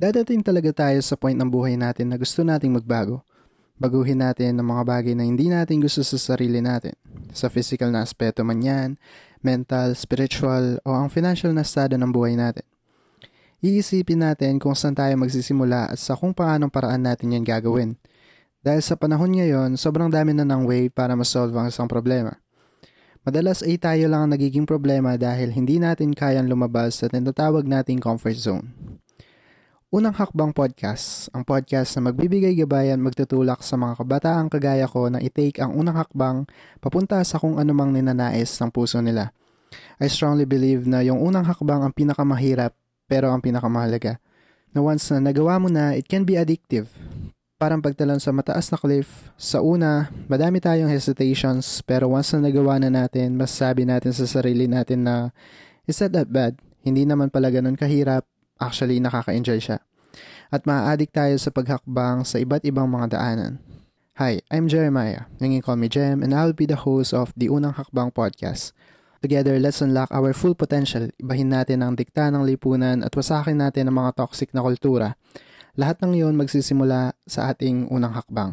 Dadating 0.00 0.40
talaga 0.40 0.72
tayo 0.72 0.96
sa 1.04 1.12
point 1.12 1.36
ng 1.36 1.52
buhay 1.52 1.76
natin 1.76 2.08
na 2.08 2.16
gusto 2.16 2.40
nating 2.40 2.72
magbago. 2.72 3.20
Baguhin 3.76 4.24
natin 4.24 4.56
ang 4.56 4.72
mga 4.72 4.88
bagay 4.88 5.12
na 5.12 5.28
hindi 5.28 5.52
natin 5.52 5.76
gusto 5.76 6.00
sa 6.00 6.16
sarili 6.16 6.64
natin. 6.64 6.96
Sa 7.36 7.52
physical 7.52 7.92
na 7.92 8.00
aspeto 8.00 8.40
man 8.40 8.64
yan, 8.64 8.96
mental, 9.44 9.92
spiritual, 9.92 10.80
o 10.88 10.96
ang 10.96 11.12
financial 11.12 11.52
na 11.52 11.68
estado 11.68 12.00
ng 12.00 12.08
buhay 12.16 12.32
natin. 12.32 12.64
Iisipin 13.60 14.24
natin 14.24 14.56
kung 14.56 14.72
saan 14.72 14.96
tayo 14.96 15.12
magsisimula 15.20 15.92
at 15.92 16.00
sa 16.00 16.16
kung 16.16 16.32
paanong 16.32 16.72
paraan 16.72 17.04
natin 17.04 17.36
yan 17.36 17.44
gagawin. 17.44 18.00
Dahil 18.64 18.80
sa 18.80 18.96
panahon 18.96 19.36
ngayon, 19.36 19.76
sobrang 19.76 20.08
dami 20.08 20.32
na 20.32 20.48
ng 20.48 20.64
way 20.64 20.88
para 20.88 21.12
masolve 21.12 21.52
ang 21.60 21.68
isang 21.68 21.92
problema. 21.92 22.40
Madalas 23.20 23.60
ay 23.60 23.76
tayo 23.76 24.08
lang 24.08 24.24
ang 24.24 24.32
nagiging 24.32 24.64
problema 24.64 25.20
dahil 25.20 25.52
hindi 25.52 25.76
natin 25.76 26.16
kayang 26.16 26.48
lumabas 26.48 27.04
sa 27.04 27.12
tinatawag 27.12 27.68
nating 27.68 28.00
comfort 28.00 28.40
zone. 28.40 28.79
Unang 29.90 30.14
Hakbang 30.14 30.54
Podcast, 30.54 31.26
ang 31.34 31.42
podcast 31.42 31.98
na 31.98 32.14
magbibigay 32.14 32.54
gabayan 32.54 33.02
magtutulak 33.02 33.58
sa 33.58 33.74
mga 33.74 33.98
kabataang 33.98 34.46
kagaya 34.46 34.86
ko 34.86 35.10
na 35.10 35.18
i-take 35.18 35.58
ang 35.58 35.74
unang 35.74 35.98
hakbang 35.98 36.46
papunta 36.78 37.18
sa 37.26 37.42
kung 37.42 37.58
anumang 37.58 37.90
ninanais 37.90 38.54
ng 38.62 38.70
puso 38.70 39.02
nila. 39.02 39.34
I 39.98 40.06
strongly 40.06 40.46
believe 40.46 40.86
na 40.86 41.02
yung 41.02 41.18
unang 41.18 41.42
hakbang 41.42 41.82
ang 41.82 41.90
pinakamahirap 41.90 42.70
pero 43.10 43.34
ang 43.34 43.42
pinakamahalaga. 43.42 44.22
Na 44.70 44.78
once 44.78 45.10
na 45.10 45.34
nagawa 45.34 45.58
mo 45.58 45.66
na, 45.66 45.98
it 45.98 46.06
can 46.06 46.22
be 46.22 46.38
addictive. 46.38 46.86
Parang 47.58 47.82
pagtalon 47.82 48.22
sa 48.22 48.30
mataas 48.30 48.70
na 48.70 48.78
cliff, 48.78 49.34
sa 49.34 49.58
una, 49.58 50.06
madami 50.30 50.62
tayong 50.62 50.94
hesitations 50.94 51.82
pero 51.82 52.14
once 52.14 52.30
na 52.38 52.46
nagawa 52.46 52.78
na 52.78 52.94
natin, 52.94 53.34
masasabi 53.34 53.90
natin 53.90 54.14
sa 54.14 54.22
sarili 54.30 54.70
natin 54.70 55.02
na 55.02 55.34
it's 55.90 55.98
not 55.98 56.14
that 56.14 56.30
bad. 56.30 56.54
Hindi 56.86 57.10
naman 57.10 57.34
pala 57.34 57.50
ganun 57.50 57.74
kahirap 57.74 58.22
Actually, 58.60 59.00
nakaka-enjoy 59.00 59.56
siya. 59.56 59.80
At 60.52 60.68
maa-addict 60.68 61.16
tayo 61.16 61.34
sa 61.40 61.48
paghakbang 61.48 62.28
sa 62.28 62.36
iba't 62.36 62.60
ibang 62.68 62.92
mga 62.92 63.16
daanan. 63.16 63.56
Hi, 64.20 64.44
I'm 64.52 64.68
Jeremiah. 64.68 65.32
You 65.40 65.48
can 65.48 65.64
call 65.64 65.80
me 65.80 65.88
Jem 65.88 66.20
and 66.20 66.36
I'll 66.36 66.52
be 66.52 66.68
the 66.68 66.76
host 66.76 67.16
of 67.16 67.32
the 67.32 67.48
Unang 67.48 67.80
Hakbang 67.80 68.12
Podcast. 68.12 68.76
Together, 69.24 69.56
let's 69.56 69.80
unlock 69.80 70.12
our 70.12 70.36
full 70.36 70.52
potential. 70.52 71.08
Ibahin 71.16 71.56
natin 71.56 71.80
ang 71.80 71.96
dikta 71.96 72.28
ng 72.28 72.44
lipunan 72.44 73.00
at 73.00 73.16
wasakin 73.16 73.56
natin 73.56 73.88
ang 73.88 73.96
mga 73.96 74.20
toxic 74.20 74.52
na 74.52 74.60
kultura. 74.60 75.16
Lahat 75.80 75.96
ng 76.04 76.20
iyon 76.20 76.36
magsisimula 76.36 77.16
sa 77.24 77.48
ating 77.48 77.88
unang 77.88 78.12
hakbang. 78.12 78.52